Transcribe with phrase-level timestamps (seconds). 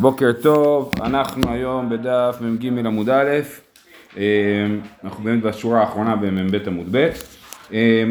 [0.00, 3.40] בוקר טוב, אנחנו היום בדף מ"ג עמוד א',
[4.16, 4.22] אה,
[5.04, 7.10] אנחנו באמת בשורה האחרונה במ"ב עמוד ב',
[7.72, 8.04] אה,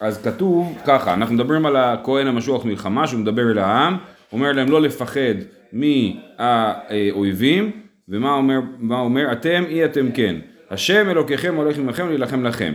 [0.00, 3.96] אז כתוב ככה, אנחנו מדברים על הכהן המשוח מלחמה שהוא מדבר אל העם,
[4.32, 5.34] אומר להם לא לפחד
[5.72, 7.70] מהאויבים,
[8.08, 10.36] ומה אומר, אומר, אתם אי אתם כן,
[10.70, 12.72] השם אלוקיכם הולך עמכם להילחם לכם,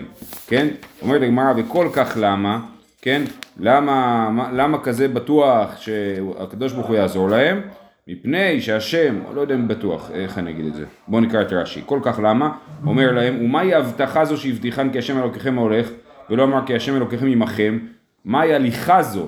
[0.47, 0.67] כן?
[1.01, 2.59] אומרת הגמרא וכל כך למה,
[3.01, 3.21] כן?
[3.59, 7.61] למה, למה כזה בטוח שהקדוש ברוך הוא יעזור להם?
[8.07, 11.81] מפני שהשם, לא יודע אם בטוח, איך אני אגיד את זה, בואו נקרא את רש"י,
[11.85, 12.51] כל כך למה,
[12.85, 15.89] אומר להם, ומהי ההבטחה זו שהבטיחן כי השם אלוקיכם ההולך,
[16.29, 17.79] ולא אמר כי השם אלוקיכם עמכם,
[18.25, 19.27] מהי הליכה זו?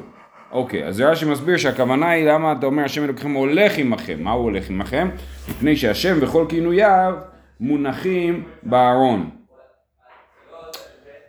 [0.51, 4.43] אוקיי, אז רש"י מסביר שהכוונה היא למה אתה אומר השם אלוקיכם הולך עמכם, מה הוא
[4.43, 5.09] הולך עמכם?
[5.49, 7.15] מפני שהשם וכל כינוייו
[7.59, 9.29] מונחים בארון.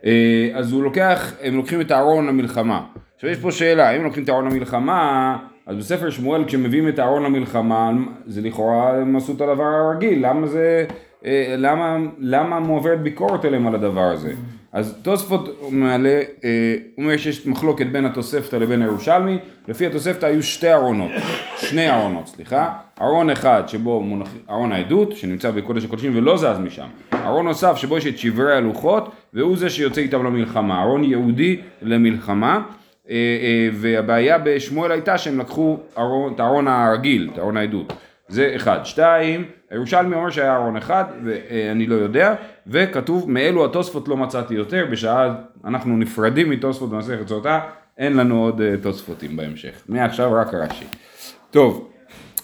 [0.05, 2.81] אה, אז הוא לוקח, הם לוקחים את הארון למלחמה.
[3.15, 7.23] עכשיו יש פה שאלה, אם לוקחים את הארון למלחמה, אז בספר שמואל כשמביאים את הארון
[7.23, 7.91] למלחמה,
[8.25, 10.85] זה לכאורה הם עשו את הדבר הרגיל, למה זה,
[11.25, 14.33] אה, למה, למה מועברת ביקורת עליהם על הדבר הזה?
[14.71, 20.73] אז תוספות מעלה, אה, אומר שיש מחלוקת בין התוספתא לבין הירושלמי, לפי התוספתא היו שתי
[20.73, 21.11] ארונות,
[21.57, 26.87] שני ארונות, סליחה, ארון אחד שבו מונח, ארון העדות, שנמצא בקודש הקודשים ולא זז משם,
[27.13, 32.61] ארון נוסף שבו יש את שברי הלוחות, והוא זה שיוצא איתם למלחמה, ארון יהודי למלחמה,
[33.73, 37.93] והבעיה בשמואל הייתה שהם לקחו את הארון הרגיל, את הארון העדות.
[38.27, 38.79] זה אחד.
[38.83, 42.35] שתיים, ירושלמי אומר שהיה ארון אחד, ואני לא יודע,
[42.67, 47.59] וכתוב מאלו התוספות לא מצאתי יותר, בשעה אנחנו נפרדים מתוספות במסכת סוטה,
[47.97, 49.81] אין לנו עוד אה, תוספותים בהמשך.
[49.89, 50.85] מעכשיו רק רש"י.
[51.51, 51.89] טוב,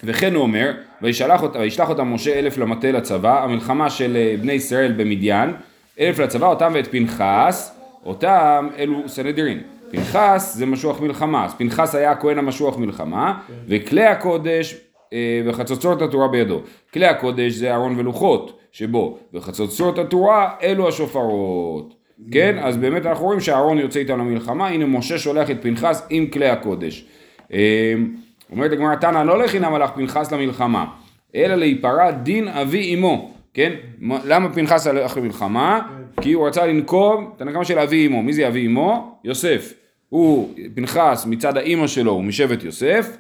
[0.03, 5.53] וכן הוא אומר, וישלח, וישלח אותם משה אלף למטה לצבא, המלחמה של בני ישראל במדיין,
[5.99, 9.61] אלף לצבא, אותם ואת פנחס, אותם אלו סנהדרין.
[9.92, 14.75] פנחס זה משוח מלחמה, אז פנחס היה הכהן המשוח מלחמה, וכלי הקודש
[15.14, 16.61] אה, וחצוצרות התורה בידו.
[16.94, 21.94] כלי הקודש זה ארון ולוחות שבו, וחצוצרות התורה אלו השופרות.
[22.31, 22.58] כן?
[22.62, 26.50] אז באמת אנחנו רואים שהארון יוצא איתם למלחמה, הנה משה שולח את פנחס עם כלי
[26.50, 27.06] הקודש.
[27.53, 27.94] אה,
[28.51, 30.85] אומרת הגמרא תנא לא לחינם הלך פנחס למלחמה,
[31.35, 33.31] אלא להיפרע דין אבי אמו.
[33.53, 33.72] כן?
[34.01, 35.81] למה פנחס הלך למלחמה?
[36.22, 38.24] כי הוא רצה לנקום את הנקמה של אבי אמו.
[38.24, 39.16] מי זה אבי אמו?
[39.24, 39.81] יוסף.
[40.11, 43.17] הוא, פנחס מצד האימא שלו הוא משבט יוסף,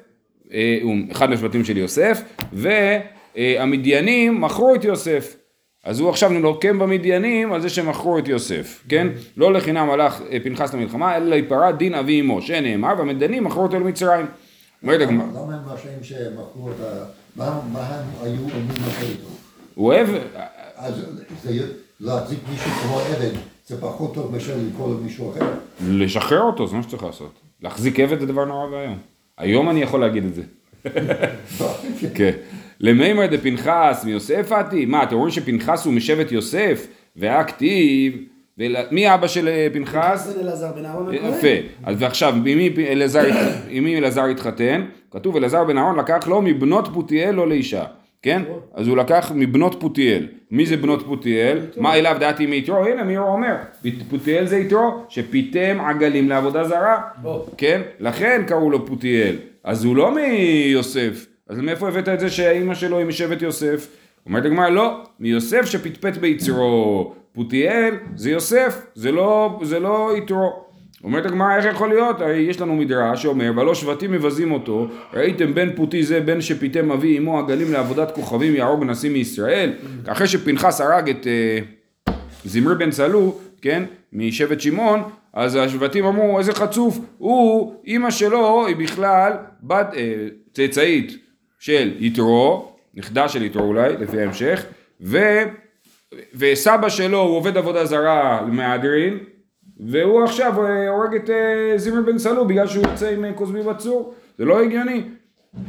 [0.53, 2.21] אה, הוא אחד מהשבטים של יוסף,
[2.53, 5.35] והמדיינים מכרו את יוסף.
[5.83, 9.07] אז הוא עכשיו נלוקם במדיינים על זה שמכרו את יוסף, כן?
[9.37, 13.79] לא לחינם הלך אה, פנחס למלחמה, אלא להיפרד דין אבי אמו, שנאמר, והמדיינים מכרו אותו
[13.79, 14.25] למצרים.
[14.83, 17.03] למה הם רשאים שמכרו אותה,
[17.35, 19.05] מה הם היו אומרים לכם?
[19.75, 20.07] הוא אוהב...
[20.75, 20.93] אז
[21.43, 21.51] זה
[21.99, 23.50] להחזיק מישהו כמו עבד.
[23.71, 25.45] זה פחות טוב מאשר לקרוא למישהו אחר.
[25.87, 27.31] לשחרר אותו, זה מה שצריך לעשות.
[27.61, 28.97] להחזיק עבד זה דבר נורא ואיום.
[29.37, 30.41] היום אני יכול להגיד את זה.
[32.15, 32.31] כן.
[32.79, 34.85] למימר דפנחס מיוסף עתי?
[34.85, 36.87] מה, אתם רואים שפנחס הוא משבט יוסף?
[37.15, 38.17] והכתיב,
[38.91, 40.35] מי אבא של אה, פנחס?
[40.39, 41.33] אלעזר בן אהרון הכהן.
[41.33, 41.67] יפה.
[41.83, 42.33] אז ועכשיו,
[43.69, 44.85] עם מי אלעזר התחתן?
[45.11, 47.83] כתוב אלעזר בן אהרון לקח לו מבנות פותיאל לא לאישה.
[48.21, 48.41] כן?
[48.73, 50.27] אז הוא לקח מבנות פותיאל.
[50.51, 51.59] מי זה בנות פותיאל?
[51.77, 52.85] מה אליו דעתי מיתרו?
[52.85, 53.55] הנה מירו אומר,
[54.09, 57.01] פותיאל זה יתרו, שפיתם עגלים לעבודה זרה.
[57.57, 57.81] כן?
[57.99, 59.35] לכן קראו לו פותיאל.
[59.63, 61.25] אז הוא לא מיוסף.
[61.49, 63.87] אז מאיפה הבאת את זה שהאימא שלו היא משבט יוסף?
[64.25, 67.13] אומרת הגמרא לא, מיוסף שפטפט ביצרו.
[67.33, 70.70] פותיאל זה יוסף, זה לא, זה לא יתרו.
[71.03, 72.15] אומרת הגמרא איך יכול להיות?
[72.35, 77.17] יש לנו מדרש שאומר והלא שבטים מבזים אותו ראיתם בן פותי זה בן שפיתם אבי
[77.17, 79.73] אמו עגלים לעבודת כוכבים יהרוג נשיא מישראל
[80.07, 82.11] אחרי שפנחס הרג את uh,
[82.45, 85.03] זמרי בן צלו כן משבט שמעון
[85.33, 89.31] אז השבטים אמרו איזה חצוף הוא אימא שלו היא בכלל
[89.63, 89.95] בת uh,
[90.53, 91.17] צאצאית
[91.59, 94.65] של יתרו נכדה של יתרו אולי לפי ההמשך
[95.01, 95.19] ו,
[96.35, 99.17] וסבא שלו הוא עובד עבודה זרה למהדרין
[99.81, 103.61] והוא עכשיו אה, הורג את אה, זימר בן סלו בגלל שהוא יוצא עם אה, קוזמי
[103.61, 105.01] בצור, זה לא הגיוני.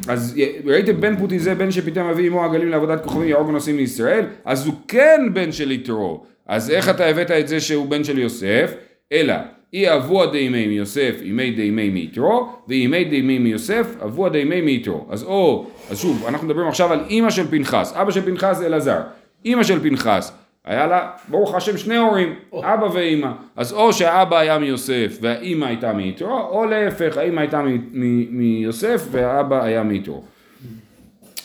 [0.09, 4.25] אז ראיתם בן פוטי זה בן שפתאום מביא עמו הגלים לעבודת כוכבים יהרוג נוסעים לישראל,
[4.45, 6.25] אז הוא כן בן של יתרו.
[6.47, 8.75] אז איך אתה הבאת את זה שהוא בן של יוסף?
[9.13, 9.35] אלא
[9.73, 15.07] אי אבוה דימי מיוסף, אימי דימי מיתרו, ואימי דימי מיוסף, אבוה דימי מיתרו.
[15.11, 18.67] אז או, אז שוב, אנחנו מדברים עכשיו על אימא של פנחס, אבא של פנחס זה
[18.67, 19.01] אלעזר,
[19.45, 20.33] אימא של פנחס,
[20.65, 23.31] היה לה, ברוך השם, שני הורים, אבא ואימא.
[23.57, 27.63] אז או שהאבא היה מיוסף והאימא הייתה מיתרו, או להפך, האימא הייתה
[28.31, 30.23] מיוסף והאבא היה מיתרו.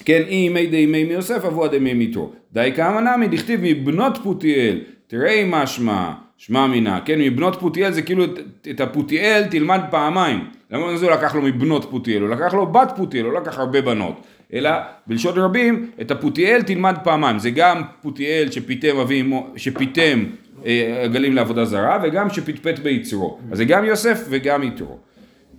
[0.06, 2.32] כן, אי מי די מי מיוסף אבו די מי מיתרו.
[2.54, 8.24] די כאמנה מדכתיב מבנות פותיאל, תראי מה שמע, מינה, כן, מבנות פותיאל זה כאילו
[8.70, 10.46] את הפותיאל תלמד פעמיים.
[10.72, 12.22] למה זה הוא לקח לו מבנות פותיאל?
[12.22, 14.28] הוא לקח לו בת פותיאל, הוא לקח הרבה בנות.
[14.54, 14.70] אלא
[15.08, 20.24] בלשון רבים את הפותיאל תלמד פעמיים, זה גם פותיאל שפיתם אבי אמו, שפיתם
[20.66, 24.98] אה, עגלים לעבודה זרה וגם שפטפט ביצרו, אז זה גם יוסף וגם יתרו.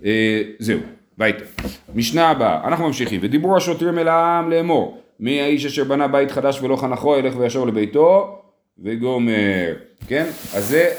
[0.05, 0.79] אה, זהו,
[1.17, 1.43] ביתה.
[1.95, 6.61] משנה הבאה, אנחנו ממשיכים, ודיברו השוטרים אל העם לאמור, מי האיש אשר בנה בית חדש
[6.61, 8.41] ולא חנכו ילך וישוב לביתו
[8.83, 9.73] וגומר,
[10.07, 10.25] כן?
[10.53, 10.89] אז זה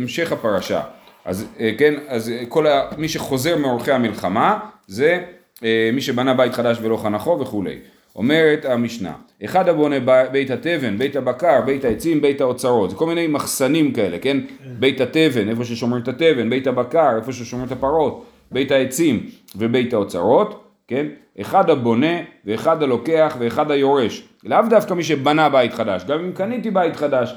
[0.00, 0.80] המשך הפרשה.
[1.26, 5.24] אז אה, כן, אז אה, כל ה, מי שחוזר מאורחי המלחמה זה
[5.62, 7.78] מי שבנה בית חדש ולא חנכו וכולי.
[8.16, 9.12] אומרת המשנה,
[9.44, 9.96] אחד הבונה
[10.32, 14.36] בית התבן, בית הבקר, בית העצים, בית האוצרות, זה כל מיני מחסנים כאלה, כן?
[14.78, 19.26] בית התבן, איפה ששומרים את התבן, בית הבקר, איפה ששומרים את הפרות, בית העצים
[19.56, 21.06] ובית האוצרות, כן?
[21.40, 24.28] אחד הבונה ואחד הלוקח ואחד היורש.
[24.44, 27.34] לאו דווקא מי שבנה בית חדש, גם אם קניתי בית חדש.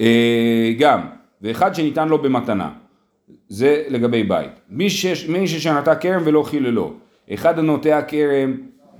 [0.00, 1.00] אה, גם,
[1.42, 2.70] ואחד שניתן לו במתנה.
[3.48, 4.50] זה לגבי בית.
[4.70, 6.92] מי, שש, מי ששנתה כרם ולא חיללו.
[7.34, 8.54] אחד הנוטע כרם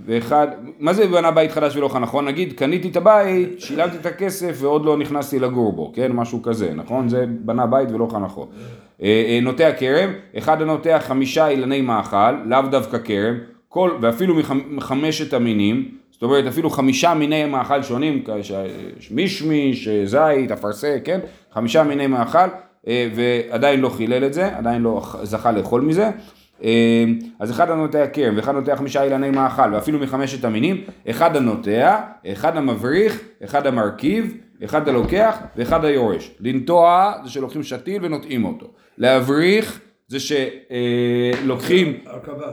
[0.06, 0.48] ואחד,
[0.78, 2.24] מה זה בנה בית חדש ולא נכון?
[2.24, 6.12] נגיד קניתי את הבית, שילמתי את הכסף ועוד לא נכנסתי לגור בו, כן?
[6.12, 7.08] משהו כזה, נכון?
[7.08, 8.46] זה בנה בית ולא חנכו.
[9.02, 13.34] אה, אה, נוטע כרם, אחד הנוטע חמישה אילני מאכל, לאו דווקא כרם,
[13.68, 18.52] כל, ואפילו מחמ- מחמשת המינים, זאת אומרת אפילו חמישה מיני מאכל שונים, כש-
[19.10, 21.20] מישמיש, זית, אפרסק, כן?
[21.52, 22.46] חמישה מיני מאכל, אה,
[22.86, 26.10] ועדיין לא חילל את זה, עדיין לא זכה לאכול מזה.
[26.64, 27.04] אה,
[27.38, 32.00] אז אחד הנוטע כרם ואחד נוטע חמישה אילני מאכל ואפילו מחמשת המינים, אחד הנוטע,
[32.32, 36.30] אחד המבריך, אחד המרכיב, אחד הלוקח ואחד היורש.
[36.40, 38.66] לנטוע זה שלוקחים שתיל ונוטעים אותו.
[38.98, 40.18] להבריך זה
[41.40, 42.50] שלוקחים הרכבה.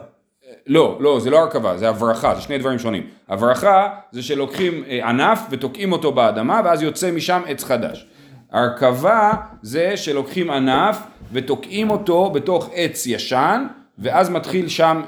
[0.67, 3.03] לא, לא, זה לא הרכבה, זה הברחה, זה שני דברים שונים.
[3.29, 8.07] הברחה זה שלוקחים אה, ענף ותוקעים אותו באדמה ואז יוצא משם עץ חדש.
[8.53, 10.97] הרכבה זה שלוקחים ענף
[11.33, 13.65] ותוקעים אותו בתוך עץ ישן
[13.99, 15.01] ואז מתחיל שם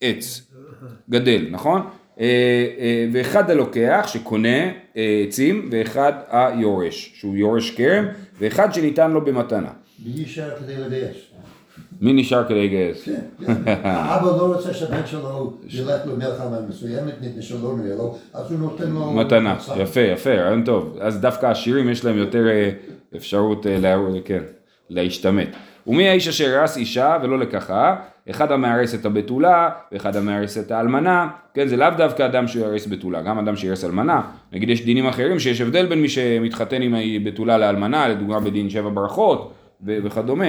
[0.00, 0.42] עץ,
[1.10, 1.82] גדל, נכון?
[2.20, 2.26] אה,
[2.78, 4.64] אה, ואחד הלוקח שקונה
[4.96, 8.04] אה, עצים ואחד היורש, שהוא יורש כרם,
[8.38, 9.70] ואחד שניתן לו במתנה.
[10.04, 11.16] מי נשאר כדי לגייס?
[12.02, 13.04] מי נשאר כדי לגייס?
[13.04, 13.52] כן, כן.
[13.84, 18.90] האבא לא רוצה שהבן שלו ילך למלחמה מסוימת, מפני שלא נראה לו, אז הוא נותן
[18.90, 19.12] לו...
[19.12, 19.56] מתנה.
[19.76, 20.96] יפה, יפה, רעיון טוב.
[21.00, 22.70] אז דווקא העשירים יש להם יותר אה,
[23.16, 24.42] אפשרות אה, כן,
[24.90, 25.48] להשתמט.
[25.86, 27.96] ומי האיש אשר הרס אישה ולא לקחה?
[28.30, 33.22] אחד המארס את הבתולה ואחד המארס את האלמנה, כן, זה לאו דווקא אדם שירס בתולה,
[33.22, 34.22] גם אדם שירס אלמנה.
[34.52, 38.90] נגיד יש דינים אחרים שיש הבדל בין מי שמתחתן עם הבתולה לאלמנה, לדוגמה בדין שבע
[38.94, 39.52] ברכות
[39.86, 40.48] וכדומה.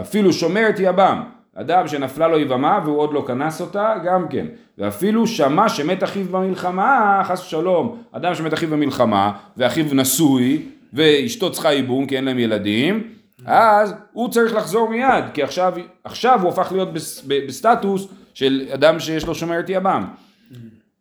[0.00, 1.22] אפילו שומר את יבם,
[1.54, 4.46] אדם שנפלה לו יבמה והוא עוד לא כנס אותה, גם כן.
[4.78, 10.62] ואפילו שמע שמת אחיו במלחמה, חס ושלום, אדם שמת אחיו במלחמה, ואחיו נשוי,
[10.92, 13.08] ואשתו צריכה ייבום כי אין להם ילדים,
[13.46, 15.74] אז הוא צריך לחזור מיד, כי עכשיו,
[16.04, 20.04] עכשיו הוא הפך להיות בס, ב, בסטטוס של אדם שיש לו שומר את יבם.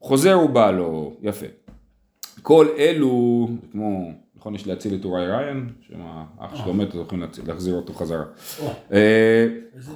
[0.01, 1.45] חוזר הוא בא לו, יפה.
[2.41, 4.11] כל אלו, כמו,
[4.43, 8.23] נכון יש להציל את אורי ריין, שמה אח שלו מת, אז הולכים להחזיר אותו חזרה.
[8.93, 9.91] אה, זה?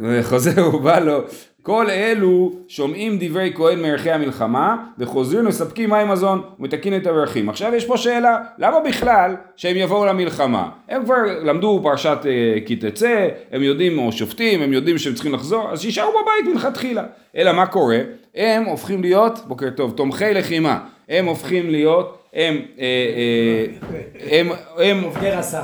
[0.00, 1.18] וחוזר ובא לו,
[1.62, 7.48] כל אלו שומעים דברי כהן מערכי המלחמה וחוזרים מספקים מים מזון ומתקין את הערכים.
[7.48, 10.68] עכשיו יש פה שאלה, למה בכלל שהם יבואו למלחמה?
[10.88, 15.34] הם כבר למדו פרשת אה, כי תצא, הם יודעים, או שופטים, הם יודעים שהם צריכים
[15.34, 17.04] לחזור, אז שישארו בבית מלכתחילה.
[17.36, 17.98] אלא מה קורה?
[18.34, 20.78] הם הופכים להיות, בוקר טוב, תומכי לחימה.
[21.08, 25.62] הם הופכים להיות, הם, אה, אה, הם, הם, עובדי רס"ר.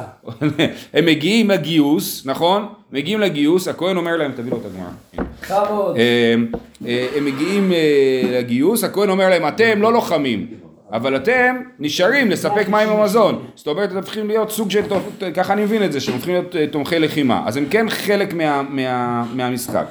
[0.95, 2.67] הם מגיעים לגיוס, נכון?
[2.93, 5.27] מגיעים לגיוס, הכהן אומר להם, תביא לו את הגמרא.
[5.43, 5.97] בכבוד.
[5.97, 6.35] אה,
[7.17, 7.73] הם מגיעים
[8.33, 10.47] לגיוס, הכהן אומר להם, אתם לא לוחמים,
[10.93, 13.45] אבל אתם נשארים לספק מים ומזון.
[13.55, 14.83] זאת אומרת, אתם הופכים להיות סוג של,
[15.35, 17.43] ככה אני מבין את זה, שהם הופכים להיות תומכי לחימה.
[17.47, 19.87] אז הם כן חלק מה, מה, מהמשחק.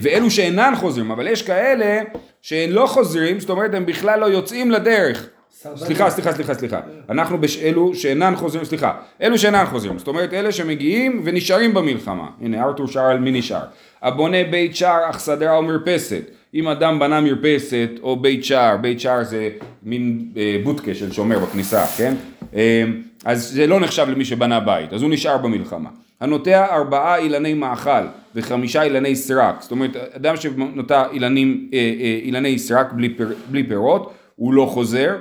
[0.00, 2.00] ואלו שאינן חוזרים, אבל יש כאלה
[2.48, 5.28] שהם לא חוזרים, זאת אומרת, הם בכלל לא יוצאים לדרך.
[5.76, 6.80] סליחה, סליחה, סליחה, סליחה.
[7.10, 12.26] אנחנו באלו שאינן חוזרים, סליחה, אלו שאינן חוזרים, זאת אומרת אלה שמגיעים ונשארים במלחמה.
[12.40, 13.60] הנה ארתור שר על מי נשאר.
[14.02, 16.22] הבונה בית שער אך סדרה או מרפסת.
[16.54, 19.48] אם אדם בנה מרפסת או בית שער, בית שער זה
[19.82, 22.14] מין אה, בוטקה של שומר בכניסה, כן?
[22.54, 22.84] אה,
[23.28, 25.90] אז זה לא נחשב למי שבנה בית, אז הוא נשאר במלחמה.
[26.20, 32.58] הנוטע ארבעה אילני מאכל וחמישה אילני סרק, זאת אומרת אדם שנוטע אילנים, אה, אה, אילני
[32.58, 35.16] סרק בלי, פיר, בלי פירות, הוא לא חוזר,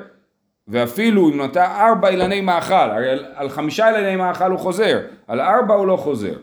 [0.67, 5.41] ואפילו אם נטע ארבע אילני מאכל, הרי על, על חמישה אילני מאכל הוא חוזר, על
[5.41, 6.35] ארבע הוא לא חוזר.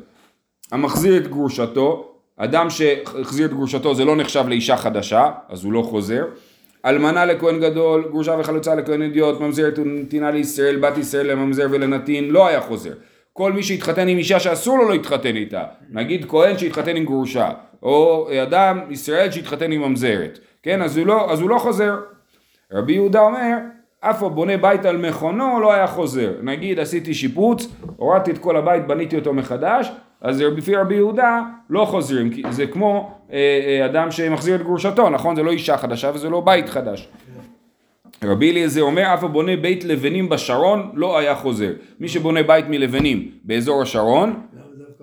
[0.73, 5.83] המחזיר את גרושתו, אדם שהחזיר את גרושתו זה לא נחשב לאישה חדשה, אז הוא לא
[5.83, 6.25] חוזר.
[6.85, 12.47] אלמנה לכהן גדול, גרושה וחלוצה לכהן אדיוט, ממזר נתינה לישראל, בת ישראל לממזר ולנתין, לא
[12.47, 12.93] היה חוזר.
[13.33, 17.51] כל מי שהתחתן עם אישה שאסור לו להתחתן איתה, נגיד כהן שהתחתן עם גרושה,
[17.83, 21.95] או אדם, ישראל שהתחתן עם ממזרת, כן, אז הוא לא, אז הוא לא חוזר.
[22.73, 23.57] רבי יהודה אומר,
[24.11, 26.33] אף הבונה בית על מכונו לא היה חוזר.
[26.43, 31.85] נגיד עשיתי שיפוץ, הורדתי את כל הבית, בניתי אותו מחדש, אז לפי רבי יהודה לא
[31.85, 35.37] חוזרים, כי זה כמו אה, אה, אדם שמחזיר את גרושתו, נכון?
[35.37, 37.09] זה לא אישה חדשה וזה לא בית חדש.
[38.25, 41.73] רבי אליעזר אומר, אף הבונה בית לבנים בשרון לא היה חוזר.
[42.01, 44.41] מי שבונה בית מלבנים באזור השרון,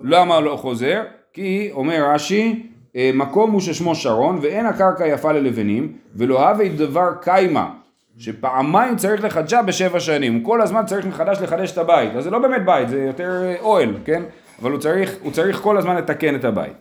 [0.02, 1.02] למה לא חוזר?
[1.32, 2.66] כי אומר רש"י,
[2.96, 7.70] אה, מקום הוא ששמו שרון ואין הקרקע יפה ללבנים ולא הווה דבר קיימה
[8.18, 12.38] שפעמיים צריך לחדשה בשבע שנים, כל הזמן צריך מחדש לחדש את הבית, אז זה לא
[12.38, 14.22] באמת בית, זה יותר אה, אוהל, כן?
[14.62, 16.72] אבל הוא צריך, הוא צריך כל הזמן לתקן את הבית.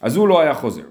[0.00, 0.82] אז הוא לא היה חוזר.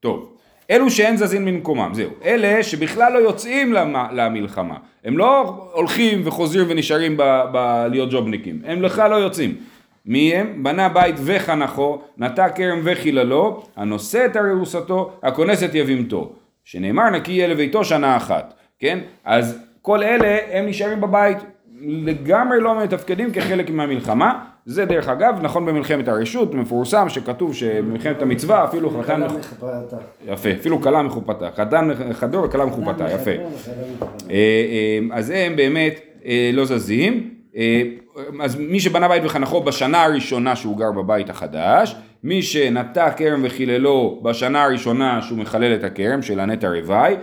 [0.00, 0.36] טוב,
[0.70, 2.10] אלו שאין זזין ממקומם, זהו.
[2.24, 3.72] אלה שבכלל לא יוצאים
[4.12, 7.22] למלחמה, הם לא הולכים וחוזרים ונשארים ב,
[7.52, 9.54] ב, להיות ג'ובניקים, הם בכלל לא יוצאים.
[10.06, 10.62] מי הם?
[10.62, 16.32] בנה בית וחנכו, נטע כרם וחיללו, הנושא את ארוסתו, הכונס את יבימתו.
[16.64, 18.98] שנאמר נקי יהיה לביתו שנה אחת, כן?
[19.24, 21.38] אז כל אלה הם נשארים בבית,
[21.80, 28.64] לגמרי לא מתפקדים כחלק מהמלחמה, זה דרך אגב נכון במלחמת הרשות, מפורסם שכתוב שבמלחמת המצווה
[28.64, 29.22] אפילו חתן,
[30.26, 33.30] יפה, אפילו כלה מחופתה, חתן חדור וכלה מחופתה, יפה.
[33.30, 33.36] אה,
[34.30, 37.30] אה, אז הם באמת אה, לא זזים,
[38.40, 44.20] אז מי שבנה בית וחנכו בשנה הראשונה שהוא גר בבית החדש, מי שנטע כרם וחיללו
[44.22, 47.16] בשנה הראשונה שהוא מחלל את הכרם של הנטע רוואי,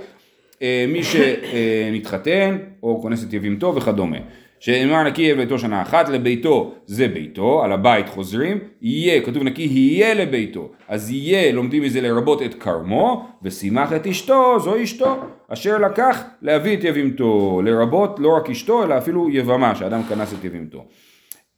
[0.88, 4.18] מי שמתחתן או כונס את יבימתו וכדומה.
[4.64, 9.62] שנאמר נקי יהיה ביתו שנה אחת, לביתו זה ביתו, על הבית חוזרים, יהיה, כתוב נקי
[9.62, 15.18] יהיה לביתו, אז יהיה, לומדים מזה לרבות את כרמו, ושימח את אשתו, זו אשתו,
[15.48, 20.46] אשר לקח להביא את יבימתו, לרבות לא רק אשתו, אלא אפילו יבמה, שאדם כנס את
[20.46, 20.86] יבימתו.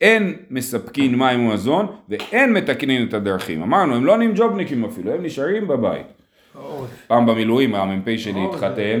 [0.00, 3.62] אין מספקין מים ומזון, ואין מתקנין את הדרכים.
[3.62, 6.15] אמרנו, הם לא נהיים ג'ובניקים אפילו, הם נשארים בבית.
[7.06, 9.00] פעם במילואים, המ"פ שלי התחתן,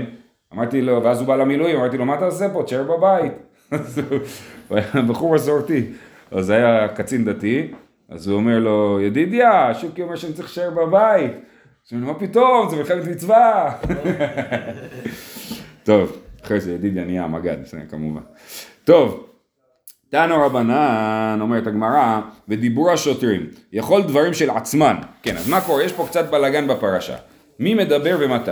[0.54, 2.62] אמרתי לו, ואז הוא בא למילואים, אמרתי לו, מה אתה עושה פה?
[2.62, 3.32] תשאר בבית.
[4.68, 5.86] הוא היה בחור מסורתי,
[6.30, 7.72] אז היה קצין דתי,
[8.08, 11.32] אז הוא אומר לו, ידידיה, שוקי אומר שאני צריך להישאר בבית.
[11.32, 13.76] אז הוא אומר, מה פתאום, זה מלחמת מצווה.
[15.84, 17.56] טוב, אחרי זה ידידיה נהיה המג"ד,
[17.90, 18.20] כמובן.
[18.84, 19.26] טוב,
[20.10, 24.96] תנו רבנן, אומרת הגמרא, ודיבור השוטרים, יכול דברים של עצמן.
[25.22, 25.82] כן, אז מה קורה?
[25.84, 27.16] יש פה קצת בלאגן בפרשה.
[27.60, 28.50] מי מדבר ומתי?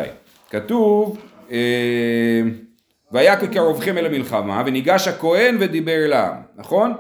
[0.51, 1.19] כתוב,
[1.51, 2.43] אה,
[3.13, 6.93] והיה כקרובכם אל המלחמה, וניגש הכהן ודיבר אל העם, נכון?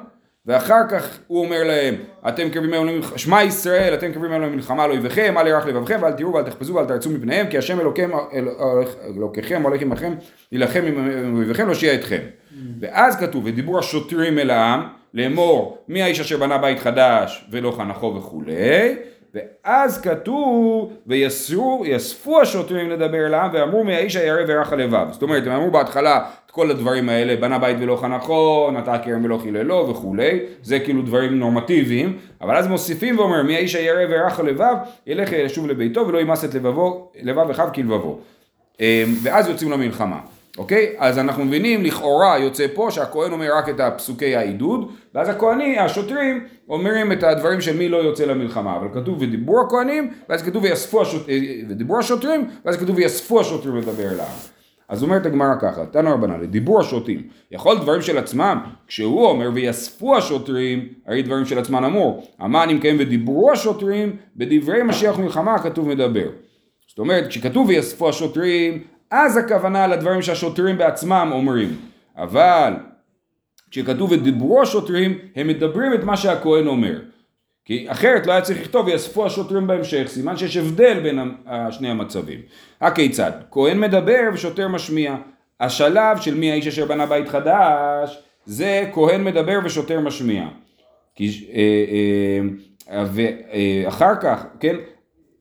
[0.46, 1.94] ואחר כך הוא אומר להם,
[2.28, 6.12] אתם קרבים אלינו, שמע ישראל, אתם קרבים אלינו למלחמה, לא יבכם, אל ירח לבבכם, ואל
[6.12, 8.10] תראו ואל תחפזו ואל תרצו מפניהם, כי השם אלוקים,
[9.16, 10.14] אלוקיכם הולך עמכם,
[10.52, 12.20] יילחם עם אויביכם, לא שיהיה אתכם.
[12.80, 18.14] ואז כתוב, ודיבור השוטרים אל העם, לאמור, מי האיש אשר בנה בית חדש ולא חנכו
[18.16, 18.96] וכולי,
[19.34, 25.06] ואז כתוב, ויאספו השוטרים לדבר אליו, ואמרו מהאיש הירא ורך הלבב.
[25.10, 29.24] זאת אומרת, הם אמרו בהתחלה את כל הדברים האלה, בנה בית ולא חנכו, נטע כרם
[29.24, 34.74] ולא חיללו וכולי, זה כאילו דברים נורמטיביים, אבל אז מוסיפים ואומר, מהאיש הירא ורך הלבב,
[35.06, 38.18] ילך לשוב לביתו ולא ימס את לבבו, לבב אחיו כלבבו.
[38.80, 38.86] אמ,
[39.22, 40.18] ואז יוצאים למלחמה.
[40.58, 40.94] אוקיי?
[40.98, 46.44] אז אנחנו מבינים, לכאורה יוצא פה שהכהן אומר רק את הפסוקי העידוד, ואז הכהנים, השוטרים,
[46.68, 51.02] אומרים את הדברים של מי לא יוצא למלחמה, אבל כתוב ודיברו הכהנים, ואז כתוב ויאספו
[51.02, 51.28] השוט...
[51.28, 54.26] אה, ודיברו השוטרים, ואז כתוב ויאספו השוטרים לדבר אליו.
[54.88, 60.16] אז אומרת הגמרא ככה, תנו רבנן, לדיבור השוטרים, יכול דברים של עצמם, כשהוא אומר ויאספו
[60.16, 65.88] השוטרים, הרי דברים של עצמם אמור, המה אני מקיים ודיברו השוטרים, בדברי משיח מלחמה הכתוב
[65.88, 66.28] מדבר.
[66.88, 68.82] זאת אומרת, כשכתוב ויאספו השוטרים,
[69.16, 71.76] אז הכוונה לדברים שהשוטרים בעצמם אומרים.
[72.16, 72.72] אבל
[73.70, 77.00] כשכתוב ודיברו השוטרים, הם מדברים את מה שהכהן אומר.
[77.64, 81.34] כי אחרת לא היה צריך לכתוב ויאספו השוטרים בהמשך, סימן שיש הבדל בין
[81.70, 82.40] שני המצבים.
[82.80, 83.32] הכיצד?
[83.50, 85.16] כהן מדבר ושוטר משמיע.
[85.60, 90.44] השלב של מי האיש אשר בנה בית חדש, זה כהן מדבר ושוטר משמיע.
[91.14, 92.40] כי, אה,
[92.90, 94.76] אה, ואחר כך, כן,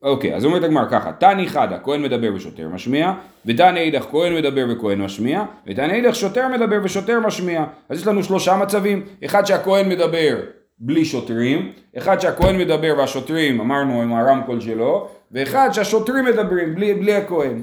[0.04, 3.12] אוקיי, אז אומרת הגמר ככה, תני חדה, כהן מדבר ושוטר משמיע,
[3.46, 7.64] ותני אידך כהן מדבר וכהן משמיע, ותני אידך שוטר מדבר ושוטר משמיע.
[7.88, 10.36] אז יש לנו שלושה מצבים, אחד שהכהן מדבר
[10.78, 17.14] בלי שוטרים, אחד שהכהן מדבר והשוטרים, אמרנו עם הרמקול שלו, ואחד שהשוטרים מדברים בלי, בלי
[17.14, 17.62] הכהן.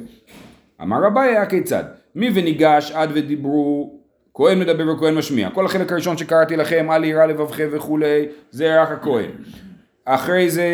[0.81, 1.83] אמר רבי הכיצד?
[2.15, 3.99] מי וניגש עד ודיברו
[4.33, 5.49] כהן מדבר וכהן משמיע.
[5.49, 9.29] כל החלק הראשון שקראתי לכם, אל יראה לבבכם וכולי, זה רק הכהן.
[10.05, 10.67] אחרי זה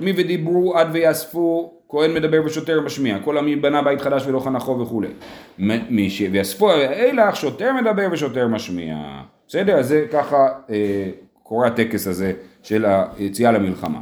[0.00, 3.18] מי ודיברו עד ויאספו כהן מדבר ושוטר משמיע.
[3.24, 5.08] כל המי בנה בית חדש ולא חנכו וכולי.
[5.58, 6.22] מי ש...
[6.32, 8.96] ויאספו אילך שוטר מדבר ושוטר משמיע.
[9.48, 9.78] בסדר?
[9.78, 11.10] אז זה ככה אה,
[11.42, 12.84] קורה הטקס הזה של
[13.18, 13.98] היציאה למלחמה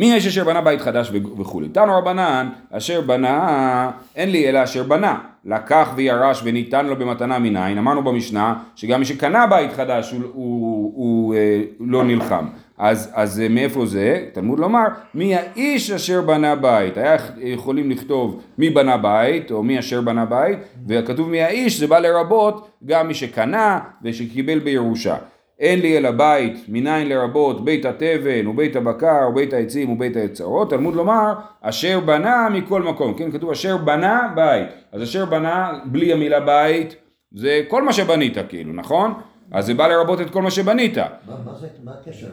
[0.00, 1.68] מי יש אשר בנה בית חדש וכולי.
[1.68, 5.18] תנו רבנן, אשר בנה, אין לי אלא אשר בנה.
[5.44, 7.78] לקח וירש וניתן לו במתנה מנין.
[7.78, 12.46] אמרנו במשנה שגם מי שקנה בית חדש הוא, הוא, הוא אה, לא נלחם.
[12.78, 14.26] אז, אז אה, מאיפה זה?
[14.32, 16.96] תלמוד לומר, מי האיש אשר בנה בית.
[16.96, 21.86] היה יכולים לכתוב מי בנה בית, או מי אשר בנה בית, וכתוב מי האיש, זה
[21.86, 25.16] בא לרבות גם מי שקנה ושקיבל בירושה.
[25.60, 30.94] אין לי אלא בית, מניין לרבות בית התבן ובית הבקר ובית העצים ובית היצרות, תלמוד
[30.94, 36.40] לומר אשר בנה מכל מקום, כן כתוב אשר בנה בית, אז אשר בנה בלי המילה
[36.40, 36.94] בית
[37.32, 39.12] זה כל מה שבנית כאילו, נכון?
[39.52, 41.04] אז זה בא לרבות את כל מה שבנית, מה
[41.44, 42.28] מה זה, מה הקשר?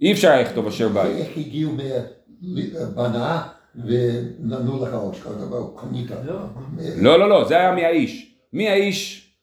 [0.00, 1.72] אי אפשר היה לכתוב אשר בית, איך הגיעו
[2.42, 3.42] מבנה
[3.84, 6.10] ונתנו לך עוד דבר, קנית.
[6.24, 7.18] לא.
[7.18, 8.68] לא לא, זה היה מהאיש, מי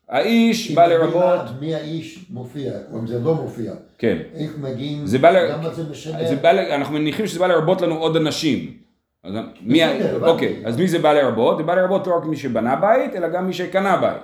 [0.10, 0.72] האיש?
[0.72, 3.74] בא לרבות, מי האיש מופיע, או אם זה לא מופיע.
[3.98, 5.52] כן, איך מגיעים, זה בא ל...
[5.52, 6.26] למה זה משנה?
[6.30, 6.60] זה בא ל...
[6.60, 8.74] אנחנו מניחים שזה בא לרבות לנו עוד אנשים.
[9.24, 9.80] אז מי...
[9.86, 10.30] בסדר.
[10.30, 11.58] אוקיי, אז מי זה בא לרבות?
[11.58, 14.22] זה בא לרבות לא רק מי שבנה בית, אלא גם מי שקנה בית.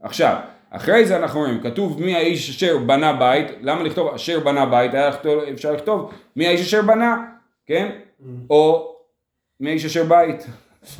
[0.00, 0.36] עכשיו,
[0.70, 4.94] אחרי זה אנחנו רואים, כתוב מי האיש אשר בנה בית, למה לכתוב אשר בנה בית?
[4.94, 7.16] היה לכתוב, אפשר לכתוב מי האיש אשר בנה,
[7.66, 7.88] כן?
[8.50, 8.92] או
[9.60, 10.46] מי האיש אשר בית.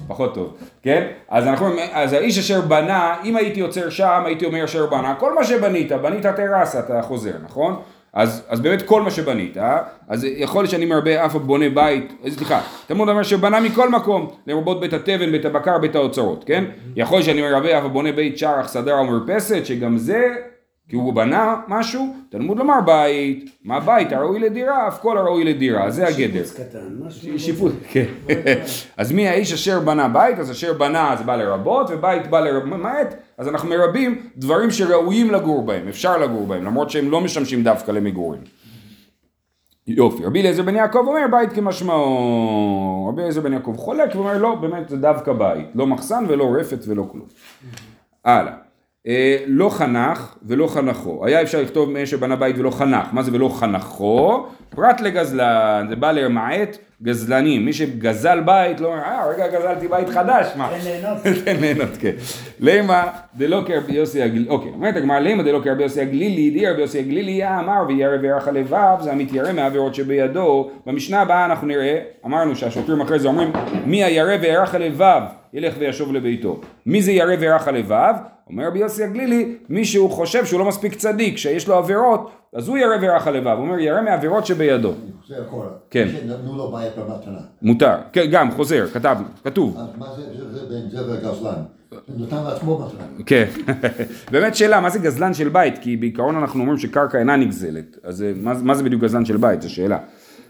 [0.06, 1.06] פחות טוב, כן?
[1.28, 5.34] אז אנחנו אז האיש אשר בנה, אם הייתי עוצר שם, הייתי אומר אשר בנה, כל
[5.34, 7.76] מה שבנית, בנית טרסה, אתה חוזר, נכון?
[8.12, 9.56] אז, אז באמת כל מה שבנית,
[10.08, 14.30] אז יכול להיות שאני מרבה אף בונה בית, אה, סליחה, תלמוד אומר שבנה מכל מקום,
[14.46, 16.64] לרבות בית התבן, בית הבקר, בית האוצרות, כן?
[16.96, 20.34] יכול להיות שאני מרבה אף בונה בית שער, סדר או מרפסת, שגם זה,
[20.88, 25.90] כי הוא בנה משהו, תלמוד לומר בית, מה בית הראוי לדירה, אף כל הראוי לדירה,
[25.90, 26.44] זה הגדר.
[26.44, 27.38] שיפוץ קטן, משהו.
[27.38, 28.04] שיפוט, כן.
[28.96, 33.14] אז מי האיש אשר בנה בית, אז אשר בנה זה בא לרבות, ובית בא למעט,
[33.38, 37.90] אז אנחנו מרבים דברים שראויים לגור בהם, אפשר לגור בהם, למרות שהם לא משמשים דווקא
[37.90, 38.40] למגורים.
[39.86, 44.54] יופי, רבי אליעזר בן יעקב אומר בית כמשמעו, רבי אליעזר בן יעקב חולק ואומר לא,
[44.54, 47.26] באמת זה דווקא בית, לא מחסן ולא רפת ולא כלום.
[48.24, 48.65] הלאה.
[49.06, 51.26] אה, לא חנך ולא חנכו.
[51.26, 53.06] היה אפשר לכתוב מי שבנה בית ולא חנך.
[53.12, 54.46] מה זה ולא חנכו?
[54.70, 57.64] פרט לגזלן, זה בא למעט גזלנים.
[57.64, 60.70] מי שגזל בית לא אומר, אה, רגע גזלתי בית חדש, מה?
[60.70, 61.18] תן ליהנות.
[61.44, 62.10] תן ליהנות, כן.
[62.60, 66.80] למה דלא כרבי יוסי הגלילי, אוקיי, אומרת הגמרא, למה דלא כרבי יוסי הגלילי, די רבי
[66.80, 70.70] יוסי הגלילי אמר וירא וירח הלבב, זה המתיירא מהעבירות שבידו.
[70.86, 73.52] במשנה הבאה אנחנו נראה, אמרנו שהשוטרים אחרי זה אומרים,
[73.84, 76.60] מי הירא וירח הלבב, ילך וישוב לביתו.
[76.86, 78.14] מי זה ירא וירח הלבב?
[78.50, 82.68] אומר רבי יוסי הגלילי, מי שהוא חושב שהוא לא מספיק צדיק, שיש לו עבירות, אז
[82.68, 83.46] הוא ירא וירח הלבב.
[83.46, 84.92] הוא אומר ירא מהעבירות שבידו.
[85.28, 85.68] זה אחורה.
[85.90, 86.08] כן.
[86.08, 87.38] שנתנו לו בית במתנה.
[87.62, 87.94] מותר.
[88.12, 89.78] כן, גם, חוזר, כתב, כתוב.
[89.98, 91.62] מה זה, זה, זה בין זה וגזלן?
[91.90, 93.24] הוא נתן לעצמו מתנה.
[93.26, 93.44] כן,
[94.32, 95.78] באמת שאלה, מה זה גזלן של בית?
[95.78, 99.36] כי בעיקרון אנחנו אומרים שקרקע אינה נגזלת, אז אה, מה, מה זה בדיוק גזלן של
[99.36, 99.62] בית?
[99.62, 99.98] זו שאלה.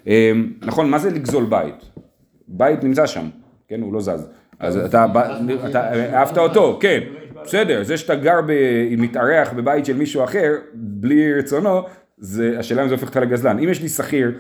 [0.09, 0.33] אה,
[0.63, 1.85] נכון, מה זה לגזול בית?
[2.49, 3.29] בית נמצא שם,
[3.69, 4.29] כן, הוא לא זז.
[4.59, 5.07] אז אתה
[6.13, 7.01] אהבת אותו, כן,
[7.47, 8.53] בסדר, זה שאתה גר, ב,
[8.99, 11.83] מתארח בבית של מישהו אחר, בלי רצונו,
[12.19, 13.59] זה, השאלה אם זה הופך אותך לגזלן.
[13.59, 14.33] אם יש לי שכיר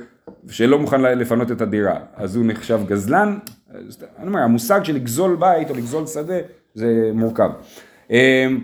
[0.48, 3.38] שלא מוכן לפנות את הדירה, אז הוא נחשב גזלן?
[3.74, 6.38] אז אני אומר, המושג של לגזול בית או לגזול שדה,
[6.74, 7.50] זה מורכב.
[8.10, 8.60] אמ,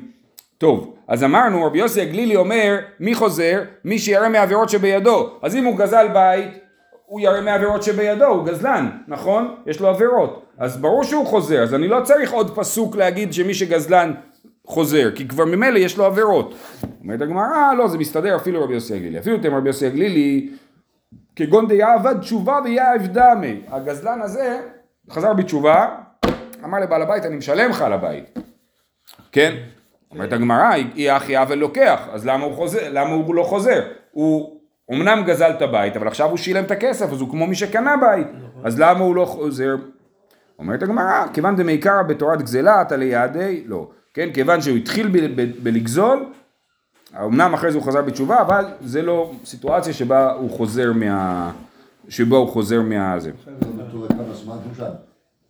[0.58, 3.62] טוב, אז אמרנו, רבי יוסי הגלילי אומר, מי חוזר?
[3.84, 5.30] מי שירא מעבירות שבידו.
[5.42, 6.58] אז אם הוא גזל בית,
[7.06, 9.54] הוא ירא מעבירות שבידו, הוא גזלן, נכון?
[9.66, 10.46] יש לו עבירות.
[10.58, 14.12] אז ברור שהוא חוזר, אז אני לא צריך עוד פסוק להגיד שמי שגזלן
[14.72, 16.54] חוזר, כי כבר ממילא יש לו עבירות.
[17.02, 19.18] אומרת הגמרא, לא, זה מסתדר אפילו רבי יוסי הגלילי.
[19.18, 20.50] אפילו אתם רבי יוסי הגלילי,
[21.36, 23.60] כגון דיעבד תשובה ויעב דמי.
[23.68, 24.60] הגזלן הזה
[25.10, 25.88] חזר בתשובה,
[26.64, 28.38] אמר לבעל הבית, אני משלם לך על הבית.
[29.32, 29.54] כן?
[30.10, 30.70] אומרת הגמרא,
[31.10, 33.80] אחי עוול לוקח, אז למה הוא, חוזר, למה הוא לא חוזר?
[34.10, 34.60] הוא
[34.92, 37.96] אמנם גזל את הבית, אבל עכשיו הוא שילם את הכסף, אז הוא כמו מי שקנה
[37.96, 38.26] בית,
[38.64, 39.76] אז למה הוא לא חוזר?
[40.58, 43.88] אומרת הגמרא, כיוון דמעיקרא בתורת גזלת עלי יעדי, לא.
[44.14, 46.24] כן, כיוון שהוא התחיל ב- ב- בלגזול,
[47.24, 51.52] אמנם אחרי זה הוא חזר בתשובה, אבל זה לא סיטואציה שבה הוא חוזר מה...
[52.08, 53.20] שבה הוא חוזר מה...
[53.20, 53.30] זה.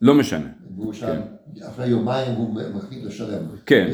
[0.02, 0.46] לא משנה.
[0.76, 1.20] והוא שם,
[1.68, 3.42] אחרי יומיים הוא מחליט לשלם.
[3.66, 3.90] כן.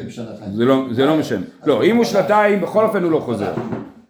[0.55, 1.47] זה לא, זה לא משנה.
[1.67, 3.53] לא, אם הוא שנתיים, בכל אופן הוא לא חוזר.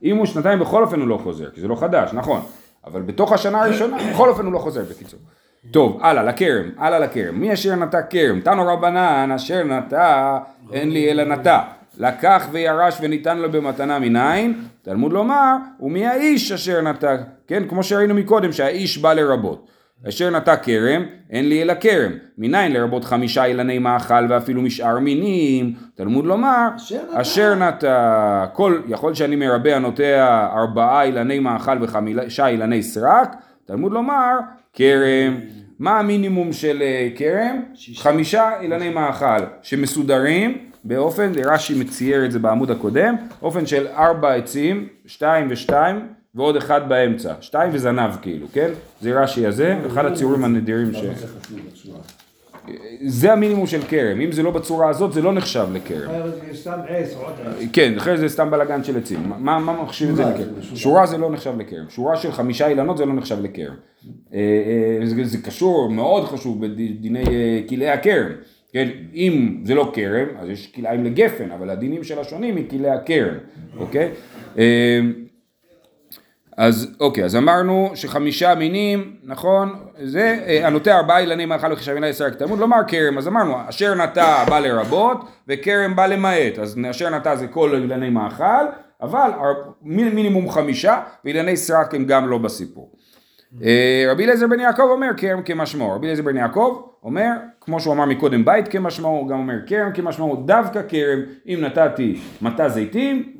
[0.02, 2.40] אם הוא שנתיים, בכל אופן הוא לא חוזר, כי זה לא חדש, נכון.
[2.86, 5.20] אבל בתוך השנה הראשונה, בכל אופן הוא לא חוזר, בקיצור.
[5.70, 7.34] טוב, הלאה, לכרם, הלאה לכרם.
[7.34, 8.40] מי אשר נטע כרם?
[8.40, 10.38] תנו רבנן, אשר נטע,
[10.72, 11.58] אין לי אלא נטע.
[11.98, 18.14] לקח וירש וניתן לו במתנה מניין, תלמוד לומר, ומי האיש אשר נטע, כן, כמו שראינו
[18.14, 19.68] מקודם, שהאיש בא לרבות.
[20.08, 22.12] אשר נטע כרם, אין לי אלא כרם.
[22.38, 25.74] מניין לרבות חמישה אילני מאכל ואפילו משאר מינים.
[25.94, 26.68] תלמוד לומר,
[27.12, 28.46] אשר נטע.
[28.52, 33.36] כל, יכול שאני מרבה הנוטע ארבעה אילני מאכל וחמישה אילני סרק.
[33.68, 34.38] תלמוד לומר,
[34.72, 35.40] כרם.
[35.78, 37.62] מה המינימום של אה, כרם?
[37.96, 44.88] חמישה אילני מאכל שמסודרים באופן, רש"י מצייר את זה בעמוד הקודם, אופן של ארבע עצים,
[45.06, 48.70] שתיים ושתיים ועוד אחד באמצע, שתיים וזנב כאילו, כן?
[49.00, 50.96] זה רש"י הזה, אחד הציורים הנדירים ש...
[53.06, 56.10] זה המינימום של כרם, אם זה לא בצורה הזאת זה לא נחשב לכרם.
[57.72, 59.32] כן, אחרי זה סתם בלאגן של עצים.
[59.38, 60.76] מה, מה מחשיב את זה לכרם?
[60.76, 61.84] שורה זה לא נחשב לכרם.
[61.88, 63.74] שורה של חמישה אילנות זה לא נחשב לכרם.
[64.34, 64.38] אה,
[65.00, 68.32] אה, זה, זה קשור, מאוד חשוב בדיני אה, כלאי הכרם.
[68.72, 72.90] כן, אם זה לא כרם, אז יש כלאיים לגפן, אבל הדינים של השונים היא כלאי
[72.90, 73.34] הכרם,
[73.76, 74.08] אוקיי?
[76.58, 82.12] אז אוקיי, אז אמרנו שחמישה מינים, נכון, זה אה, הנוטע ארבעה אילני מאכל וחשב אילני
[82.12, 85.18] סרק תלמוד, לומר כרם, אז אמרנו אשר נטע בא לרבות
[85.48, 88.64] וכרם בא למעט, אז אשר נטע זה כל אילני מאכל,
[89.02, 89.30] אבל
[89.82, 92.92] מינימום חמישה ואילני סרק הם גם לא בסיפור.
[93.62, 97.94] אה, רבי אליעזר בן יעקב אומר כרם כמשמעו, רבי אליעזר בן יעקב אומר, כמו שהוא
[97.94, 103.32] אמר מקודם בית כמשמעו, הוא גם אומר כרם כמשמעו, דווקא כרם, אם נתתי מטע זיתים,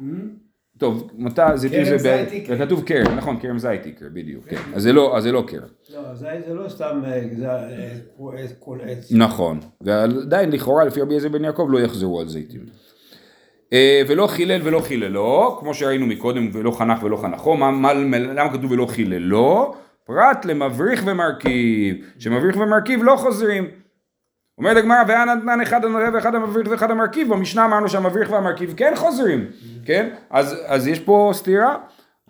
[0.78, 2.24] טוב, מטע זיתים כרם זה.
[2.60, 5.62] כתוב כרם, נכון, כרם זית יקרה, בדיוק, כן, אז זה לא, אז זה לא כרם,
[5.94, 7.92] לא, זית זה לא סתם אה, זה, אה,
[8.38, 9.12] עץ- כל עץ.
[9.12, 12.60] נכון, ועדיין לכאורה לפי רבי אליעזר בן יעקב לא יחזרו על זיתים.
[13.72, 18.52] אה, ולא חילל ולא חיללו, כמו שראינו מקודם, ולא חנך ולא חנכו, מה, מה, למה
[18.52, 19.74] כתוב ולא חיללו?
[20.04, 23.64] פרט למבריך ומרכיב, שמבריך ומרכיב לא חוזרים.
[24.58, 28.92] אומרת הגמרא, והיה נתנן אחד הנראה ואחד המבריך ואחד המרכיב, במשנה אמרנו שהמבריך והמרכיב כן
[28.96, 29.46] חוזרים,
[29.84, 30.08] כן?
[30.30, 31.76] אז, אז יש פה סתירה.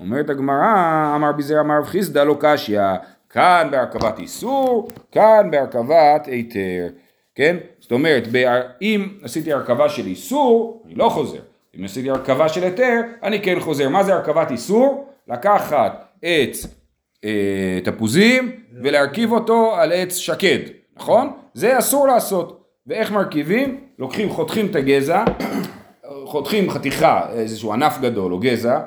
[0.01, 2.81] אומרת הגמרא, אמר בזרע אמר רב חיסדא לא קשיא,
[3.31, 6.89] כאן בהרכבת איסור, כאן בהרכבת היתר,
[7.35, 7.57] כן?
[7.81, 8.29] זאת אומרת,
[8.83, 11.41] אם עשיתי הרכבה של איסור, אני לא חוזר.
[11.79, 13.89] אם עשיתי הרכבה של היתר, אני כן חוזר.
[13.89, 15.13] מה זה הרכבת איסור?
[15.29, 16.67] לקחת עץ
[17.25, 20.59] אה, תפוזים ולהרכיב אותו על עץ שקד,
[20.99, 21.33] נכון?
[21.55, 22.65] זה אסור לעשות.
[22.87, 23.81] ואיך מרכיבים?
[23.99, 25.25] לוקחים, חותכים את הגזע,
[26.25, 28.81] חותכים חתיכה, איזשהו ענף גדול או גזע,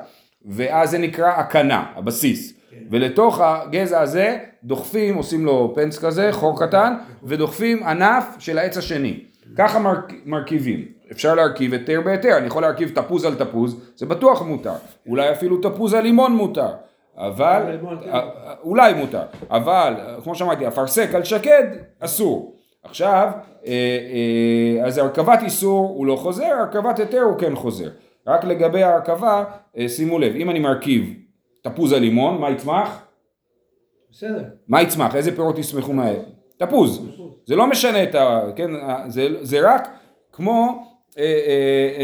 [0.46, 2.54] ואז זה נקרא הקנה, הבסיס.
[2.90, 9.20] ולתוך הגזע הזה דוחפים, עושים לו פנס כזה, חור קטן, ודוחפים ענף של העץ השני.
[9.58, 10.12] ככה מרכ...
[10.26, 10.84] מרכיבים.
[11.12, 14.74] אפשר להרכיב היתר בהיתר, אני יכול להרכיב תפוז על תפוז, זה בטוח מותר.
[15.06, 16.70] אולי אפילו תפוז על לימון מותר.
[17.16, 17.78] אבל.
[18.06, 21.66] אה, אה, אולי מותר, אבל אה, כמו שאמרתי, אפרסק על שקד
[22.00, 22.56] אסור.
[22.84, 23.30] עכשיו,
[24.84, 27.88] אז הרכבת איסור הוא לא חוזר, הרכבת היתר הוא כן חוזר.
[28.26, 29.44] רק לגבי ההרכבה,
[29.88, 31.14] שימו לב, אם אני מרכיב
[31.62, 33.02] תפוז על לימון, מה יצמח?
[34.10, 34.44] בסדר.
[34.68, 35.16] מה יצמח?
[35.16, 36.16] איזה פירות יצמחו מהר?
[36.56, 37.08] תפוז.
[37.46, 38.40] זה לא משנה את ה...
[38.56, 38.70] כן,
[39.08, 39.88] זה, זה רק
[40.32, 40.86] כמו,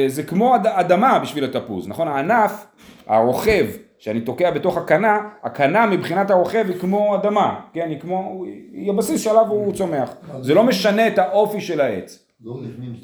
[0.07, 2.09] זה כמו אד, אדמה בשביל התפוז, נכון?
[2.09, 2.66] הענף,
[3.07, 3.66] הרוכב,
[3.99, 7.87] שאני תוקע בתוך הקנה, הקנה מבחינת הרוכב היא כמו אדמה, כן?
[7.91, 10.11] היא כמו, היא הבסיס שעליו הוא צומח.
[10.41, 12.25] זה לא משנה את האופי של העץ.
[12.45, 12.95] לא לפעמים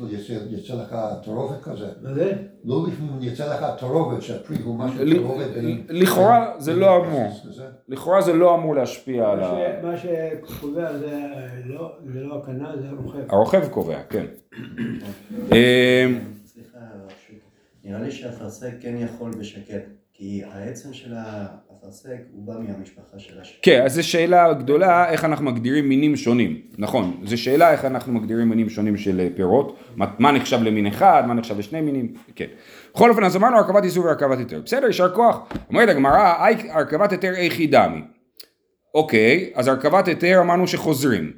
[0.51, 1.87] יצא, לך טרופת כזה.
[2.03, 2.33] מה זה?
[2.65, 4.99] לא לפעמים יצא לך טרופת שהפרי הוא משהו.
[5.55, 7.31] בין- לכאורה זה לא אמור.
[7.89, 9.83] לכאורה זה לא אמור להשפיע על מה ה...
[9.83, 11.21] מה שקובע זה
[11.65, 13.19] לא- זה לא הקנה, זה הרוכב.
[13.29, 14.25] הרוכב קובע, כן.
[15.53, 16.07] אה,
[16.47, 16.79] סליחה.
[17.85, 19.83] נראה לי שהאפרסק כן יכול בשקט,
[20.17, 23.59] כי העצם של האפרסק הוא בא מהמשפחה של השקט.
[23.63, 28.13] כן, אז זו שאלה גדולה איך אנחנו מגדירים מינים שונים, נכון, זו שאלה איך אנחנו
[28.13, 32.15] מגדירים מינים שונים של אה, פירות, מה, מה נחשב למין אחד, מה נחשב לשני מינים,
[32.35, 32.47] כן.
[32.95, 35.39] בכל אופן, אז אמרנו הרכבת איסור והרכבת היתר, בסדר, יישר כוח.
[35.69, 38.01] אומרת הגמרא, "אי- הרכבת היתר איכי דמי.
[38.95, 41.33] אוקיי, אז הרכבת היתר אמרנו שחוזרים.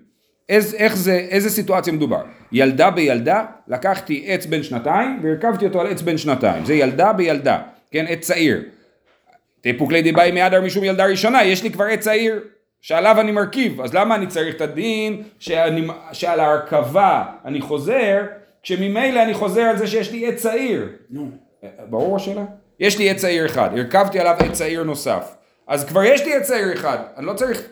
[0.49, 2.23] איז, איך זה, איזה סיטואציה מדובר?
[2.53, 7.59] ילדה בילדה, לקחתי עץ בן שנתיים והרכבתי אותו על עץ בן שנתיים, זה ילדה בילדה,
[7.91, 8.63] כן, עץ צעיר.
[9.61, 12.41] תפוק לידי באי מהדר משום ילדה ראשונה, יש לי כבר עץ צעיר
[12.81, 18.23] שעליו אני מרכיב, אז למה אני צריך את הדין שאני, שעל ההרכבה אני חוזר,
[18.63, 20.89] כשממילא אני חוזר על זה שיש לי עץ צעיר.
[21.11, 21.31] נו.
[21.91, 22.45] ברור השאלה?
[22.81, 25.35] יש לי עץ צעיר אחד, הרכבתי עליו עץ צעיר נוסף.
[25.67, 27.63] אז כבר יש לי עץ צעיר אחד, אני לא צריך,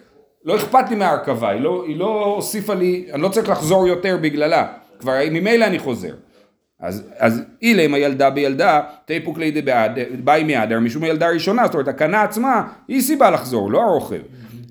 [0.44, 4.16] לא אכפת לי מההרכבה, היא לא, היא לא הוסיפה לי, אני לא צריך לחזור יותר
[4.20, 4.66] בגללה,
[4.98, 6.14] כבר ממילא אני חוזר.
[6.84, 9.62] אז, אז אילם הילדה בילדה, תיפוק לידי
[10.24, 14.20] באי מהדר, משום הילדה הראשונה, זאת אומרת, הקנה עצמה, היא סיבה לחזור, לא הרוכב.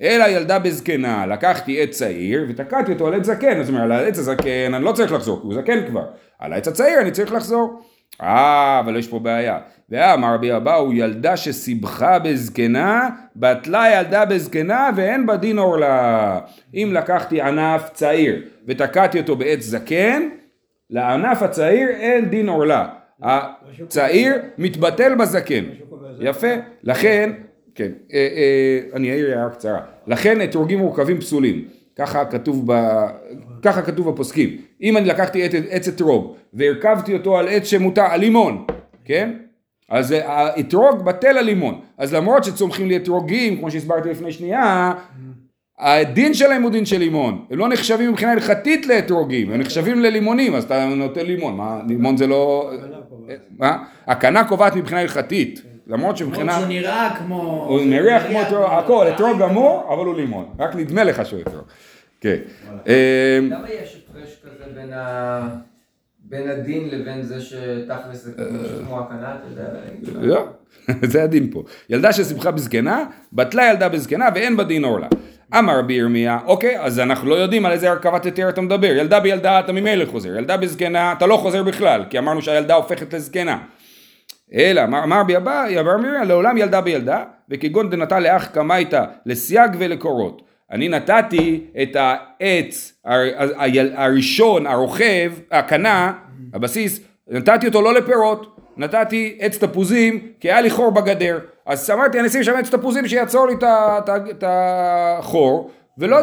[0.01, 3.91] אלא ילדה בזקנה, לקחתי עץ צעיר ותקעתי אותו על עץ זקן, אז הוא אומר, על
[3.91, 6.03] העץ הזקן אני לא צריך לחזור, כי הוא זקן כבר,
[6.39, 7.81] על העץ הצעיר אני צריך לחזור.
[8.21, 9.57] אה, אבל יש פה בעיה.
[9.89, 16.39] ואמר רבי אבאו, ילדה שסיבכה בזקנה, בטלה ילדה בזקנה ואין בה דין עורלה.
[16.73, 20.21] אם לקחתי ענף צעיר ותקעתי אותו בעץ זקן,
[20.89, 22.87] לענף הצעיר אין דין עורלה.
[23.21, 25.63] הצעיר מתבטל בזקן.
[26.19, 26.47] יפה.
[26.83, 27.31] לכן,
[27.75, 29.79] כן, אה, אה, אני אעיר הערה קצרה.
[30.07, 31.65] לכן אתרוגים מורכבים פסולים.
[31.95, 32.91] ככה כתוב, ב...
[33.61, 34.57] ככה כתוב בפוסקים.
[34.81, 38.65] אם אני לקחתי עץ, עץ אתרוג והרכבתי אותו על עץ שמותר, על לימון,
[39.05, 39.33] כן?
[39.89, 41.81] אז האתרוג בטל הלימון.
[41.97, 44.93] אז למרות שצומחים לי אתרוגים, כמו שהסברתי לפני שנייה,
[45.79, 47.45] הדין שלהם הוא דין של לימון.
[47.49, 51.55] הם לא נחשבים מבחינה הלכתית לאתרוגים, הם נחשבים ללימונים, אז אתה נותן לימון.
[51.57, 52.71] מה, לימון זה לא...
[53.57, 53.83] מה?
[54.07, 55.61] הקנה קובעת מבחינה הלכתית.
[55.87, 56.57] למרות שמבחינה...
[56.57, 57.65] הוא נראה כמו...
[57.69, 60.45] הוא נראה כמו אתרוג, הכל, אתרוג גמור, אבל הוא לימון.
[60.59, 61.63] רק נדמה לך שהוא אתרוג.
[62.21, 62.37] כן.
[62.87, 65.49] אה, למה יש הפרש כזה בין ה...
[66.19, 68.31] בין הדין לבין זה שתכלס זה
[68.87, 70.27] כמו הקנה, אתה יודע?
[70.27, 70.47] לא,
[71.11, 71.63] זה הדין פה.
[71.89, 75.07] ילדה שסיבכה בזקנה, בטלה ילדה בזקנה ואין בה דין עורלה.
[75.59, 78.87] אמר רבי ירמיה, אוקיי, אז אנחנו לא יודעים על איזה הרכבת היתר אתה מדבר.
[78.87, 83.13] ילדה בילדה אתה ממילא חוזר, ילדה בזקנה אתה לא חוזר בכלל, כי אמרנו שהילדה הופכת
[83.13, 83.57] לזקנה.
[84.53, 90.41] אלא, אמר רבי אביי, אמר מרים, לעולם ילדה בילדה, וכגון דנתה לאח קמייתא לסייג ולקורות.
[90.71, 93.01] אני נתתי את העץ
[93.95, 96.13] הראשון, הרוכב, הקנה,
[96.53, 101.39] הבסיס, נתתי אותו לא לפירות, נתתי עץ תפוזים, כי היה לי חור בגדר.
[101.65, 103.53] אז אמרתי, אני אשים שם עץ תפוזים שיעצור לי
[104.09, 106.17] את החור, ולא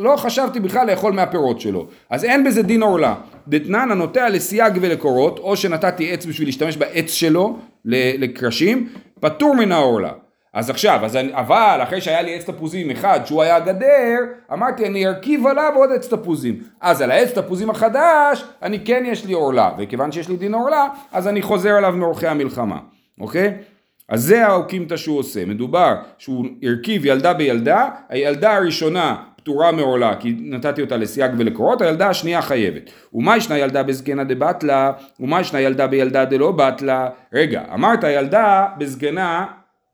[0.00, 1.86] לא חשבתי בכלל לאכול מהפירות שלו.
[2.10, 3.14] אז אין בזה דין עורלה.
[3.48, 8.88] דתנן הנוטע לסייג ולקורות, או שנתתי עץ בשביל להשתמש בעץ שלו לקרשים,
[9.20, 10.12] פטור מן העורלה.
[10.58, 14.18] אז עכשיו, אז אני, אבל אחרי שהיה לי עץ תפוזים אחד שהוא היה גדר,
[14.52, 16.60] אמרתי אני ארכיב עליו עוד עץ תפוזים.
[16.80, 20.88] אז על העץ תפוזים החדש, אני כן יש לי עורלה, וכיוון שיש לי דין עורלה,
[21.12, 22.78] אז אני חוזר עליו מאורחי המלחמה,
[23.20, 23.54] אוקיי?
[24.08, 30.36] אז זה האוקימתא שהוא עושה, מדובר שהוא הרכיב ילדה בילדה, הילדה הראשונה פטורה מעורלה כי
[30.40, 32.90] נתתי אותה לסייג ולקורות, הילדה השנייה חייבת.
[33.14, 39.46] ומה ישנה ילדה בזקנה דבטלה, ומה ישנה ילדה בילדה דלא בטלה, רגע, אמרת ילדה בזקנה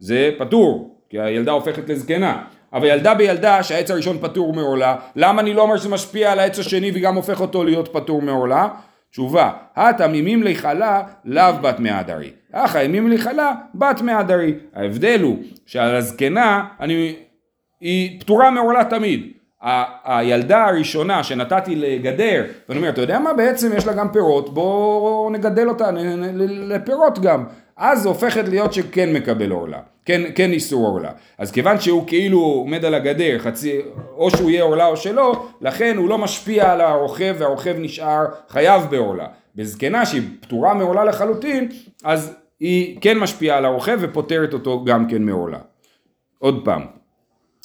[0.05, 2.43] זה פטור, כי הילדה הופכת לזקנה.
[2.73, 6.59] אבל ילדה בילדה שהעץ הראשון פטור מעולה, למה אני לא אומר שזה משפיע על העץ
[6.59, 8.69] השני וגם הופך אותו להיות פטור מעולה?
[9.11, 14.55] תשובה, התמימים לחלה לאו בת מהדרי, אך הימים לחלה בת מהדרי.
[14.75, 15.37] ההבדל הוא
[15.67, 17.15] שעל הזקנה אני,
[17.81, 19.27] היא פטורה מעולה תמיד.
[19.63, 24.55] ה- הילדה הראשונה שנתתי לגדר, ואני אומר, אתה יודע מה, בעצם יש לה גם פירות,
[24.55, 25.91] בואו נגדל אותה
[26.49, 27.45] לפירות גם.
[27.77, 31.11] אז הופכת להיות שכן מקבל עורלה, כן, כן איסור עורלה.
[31.39, 33.81] אז כיוון שהוא כאילו עומד על הגדר, חצי,
[34.17, 38.83] או שהוא יהיה עורלה או שלא, לכן הוא לא משפיע על הרוכב והרוכב נשאר חייב
[38.91, 39.27] בעורלה.
[39.55, 41.69] בזקנה שהיא פטורה מעורלה לחלוטין,
[42.05, 45.59] אז היא כן משפיעה על הרוכב ופותרת אותו גם כן מעורלה.
[46.39, 46.83] עוד פעם,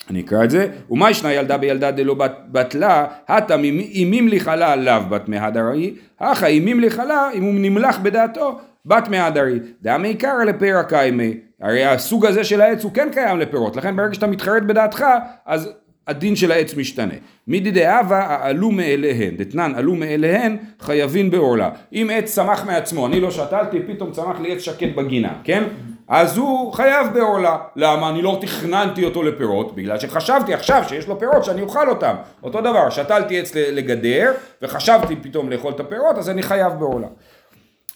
[0.10, 2.16] אני אקרא את זה, ומה ישנה ילדה בילדה דלא
[2.52, 8.00] בתלה, הטה אימים לי חלה לאו בת מהדרי, הכא אימים לי חלה אם הוא נמלח
[8.00, 13.40] בדעתו בת מהדרי, דאמי עיקרא לפרא קיימי, הרי הסוג הזה של העץ הוא כן קיים
[13.40, 15.06] לפירות, לכן ברגע שאתה מתחרט בדעתך,
[15.46, 15.70] אז
[16.08, 17.14] הדין של העץ משתנה.
[17.48, 21.70] מידי דאבה עלו מאליהן, דתנן עלו מאליהן חייבים בעורלה.
[21.94, 25.64] אם עץ צמח מעצמו, אני לא שתלתי, פתאום צמח לי עץ שקט בגינה, כן?
[26.08, 27.58] אז הוא חייב בעורלה.
[27.76, 28.10] למה?
[28.10, 32.16] אני לא תכננתי אותו לפירות, בגלל שחשבתי עכשיו שיש לו פירות שאני אוכל אותם.
[32.44, 37.08] אותו דבר, שתלתי עץ לגדר, וחשבתי פתאום לאכול את הפירות, אז אני חייב בעורלה.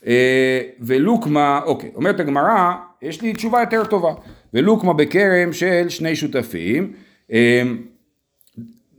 [0.07, 4.13] אה, ולוקמה, אוקיי, אומרת הגמרא, יש לי תשובה יותר טובה.
[4.53, 6.93] ולוקמה בכרם של שני שותפים.
[7.31, 7.63] אה,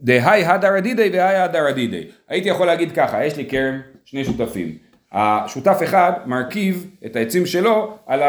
[0.01, 2.05] דהי הדר אדידי והי הדר אדידי.
[2.29, 4.79] הייתי יכול להגיד ככה, יש לי כרם, שני שותפים.
[5.13, 8.21] השותף אחד מרכיב את העצים שלו על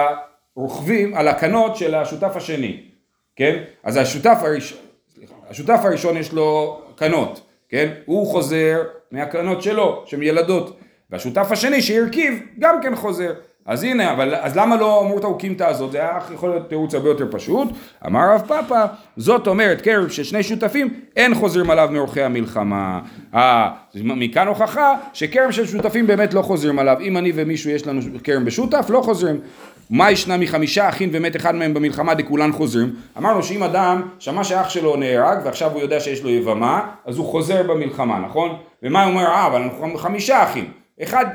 [0.56, 2.82] הרוכבים, על הקנות של השותף השני,
[3.36, 3.64] כן?
[3.84, 4.78] אז השותף הראשון,
[5.50, 7.94] השותף הראשון יש לו קנות, כן?
[8.06, 10.80] הוא חוזר מהקנות שלו, שהן ילדות.
[11.12, 13.34] והשותף השני שהרכיב גם כן חוזר.
[13.66, 15.92] אז הנה, אבל אז למה לא אמרו את האוקימתא הזאת?
[15.92, 17.68] זה היה יכול להיות תירוץ הרבה יותר פשוט.
[18.06, 18.86] אמר רב פאפא,
[19.18, 23.00] זאת אומרת קרב של שני שותפים, אין חוזרים עליו מאורחי המלחמה.
[23.36, 26.98] אה, מכאן הוכחה שכרם של שותפים באמת לא חוזרים עליו.
[27.02, 29.40] אם אני ומישהו יש לנו כרם בשותף, לא חוזרים.
[29.90, 32.96] מה ישנה מחמישה אחים ומת אחד מהם במלחמה דכולן חוזרים?
[33.18, 37.26] אמרנו שאם אדם שמע שאח שלו נהרג ועכשיו הוא יודע שיש לו יבמה, אז הוא
[37.26, 38.58] חוזר במלחמה, נכון?
[38.84, 39.26] ומה הוא אומר?
[39.26, 40.85] אה, אבל אנחנו חמישה אחים.
[41.04, 41.26] אחד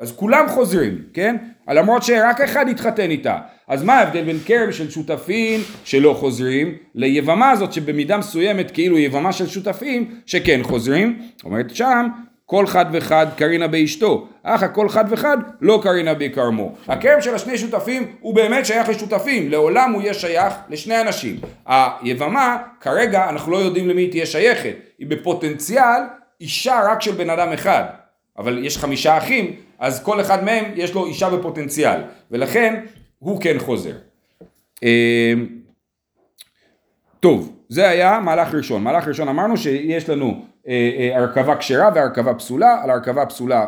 [0.00, 1.36] אז כולם חוזרים, כן?
[1.68, 3.38] למרות שרק אחד התחתן איתה.
[3.68, 9.32] אז מה ההבדל בין כרם של שותפים שלא חוזרים, ליבמה הזאת שבמידה מסוימת כאילו יבמה
[9.32, 11.18] של שותפים שכן חוזרים?
[11.44, 12.08] אומרת שם,
[12.46, 16.74] כל חד וחד קרינה באשתו, אך הכל חד וחד לא קרינה בכרמו.
[16.88, 21.36] הכרם של השני שותפים הוא באמת שייך לשותפים, לעולם הוא יהיה שייך לשני אנשים.
[21.66, 26.02] היבמה, כרגע אנחנו לא יודעים למי היא תהיה שייכת, היא בפוטנציאל
[26.40, 27.84] אישה רק של בן אדם אחד,
[28.38, 32.84] אבל יש חמישה אחים, אז כל אחד מהם יש לו אישה בפוטנציאל, ולכן
[33.18, 33.92] הוא כן חוזר.
[34.84, 35.32] אה,
[37.20, 38.82] טוב, זה היה מהלך ראשון.
[38.82, 43.66] מהלך ראשון אמרנו שיש לנו אה, אה, הרכבה כשרה והרכבה פסולה, על הרכבה פסולה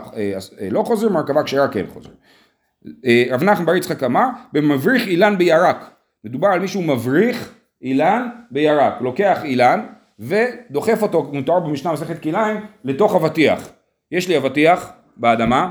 [0.70, 2.16] לא חוזרים, הרכבה כשרה כן חוזרים.
[3.30, 5.90] רב נחמן בר יצחק אמר, במבריך אילן בירק.
[6.24, 9.00] מדובר על מישהו מבריך אילן בירק.
[9.00, 9.80] לוקח אילן
[10.18, 13.68] ודוחף אותו, מתואר במשנה מסכת כליים, לתוך אבטיח.
[14.12, 15.70] יש לי אבטיח באדמה,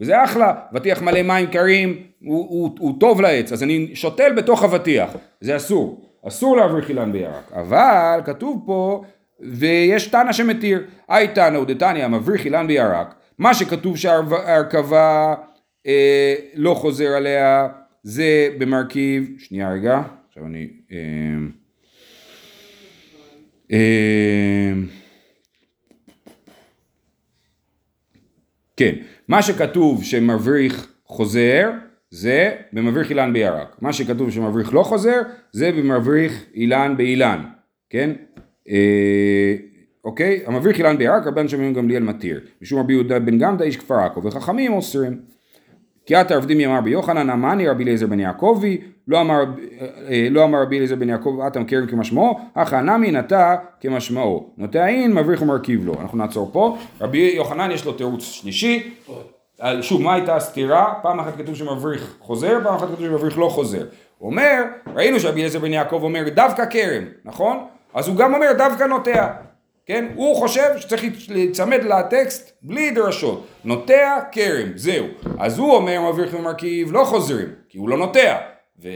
[0.00, 4.64] וזה אחלה, אבטיח מלא מים קרים, הוא, הוא, הוא טוב לעץ, אז אני שותל בתוך
[4.64, 6.10] אבטיח, זה אסור.
[6.28, 9.04] אסור להבריך אילן בירק, אבל כתוב פה,
[9.40, 15.34] ויש תנא שמתיר, היי תנא ודתניא מבריך אילן בירק, מה שכתוב שההרכבה
[15.86, 17.68] אה, לא חוזר עליה,
[18.02, 20.68] זה במרכיב, שנייה רגע, עכשיו אני...
[20.92, 20.96] אה,
[23.72, 24.72] אה,
[28.80, 28.94] כן,
[29.28, 31.70] מה שכתוב שמבריך חוזר,
[32.10, 33.76] זה במבריך אילן בירק.
[33.80, 35.20] מה שכתוב שמבריך לא חוזר,
[35.52, 37.44] זה במבריך אילן באילן,
[37.90, 38.10] כן?
[38.68, 39.54] אה,
[40.04, 40.42] אוקיי?
[40.46, 42.40] המבריך אילן בירק, רבן שמעון גמליאל מתיר.
[42.62, 45.20] משום רבי יהודה בן גמדא איש כפר עכו, וחכמים אוסרים.
[46.16, 49.42] את הרבדימי אמר ביוחנן, אמני רבי אליעזר בן יעקבי, לא אמר,
[50.08, 54.50] אה, לא אמר רבי אליעזר בן יעקב, אטם קרן כמשמעו, הכא נמי נטע כמשמעו.
[54.58, 55.94] נוטע אין, מבריך ומרכיב לו.
[56.00, 56.76] אנחנו נעצור פה.
[57.00, 58.94] רבי יוחנן יש לו תירוץ שלישי.
[59.58, 60.94] על- שוב, מה הייתה הסתירה?
[61.02, 63.84] פעם אחת כתוב שמבריך חוזר, פעם אחת כתוב שמבריך לא חוזר.
[64.18, 64.62] הוא אומר,
[64.94, 67.56] ראינו שרבי אליעזר בן יעקב אומר דווקא כרם, נכון?
[67.94, 69.26] אז הוא גם אומר דווקא נוטע.
[69.90, 70.04] כן?
[70.14, 73.46] הוא חושב שצריך להיצמד לטקסט בלי דרשות.
[73.64, 75.06] נוטע כרם, זהו.
[75.38, 78.36] אז הוא אומר מבריך ומרכיב לא חוזרים, כי הוא לא נוטע.
[78.82, 78.88] ו-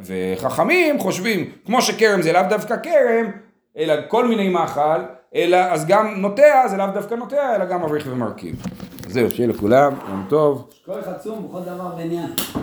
[0.00, 3.30] וחכמים חושבים, כמו שכרם זה לאו דווקא כרם,
[3.76, 5.00] אלא כל מיני מאכל,
[5.34, 8.62] אלא אז גם נוטע זה לאו דווקא נוטע, אלא גם מבריך ומרכיב.
[9.08, 10.70] זהו, שיהיה לכולם, יום טוב.
[10.86, 12.30] כל אחד צום בכל דבר בעניין.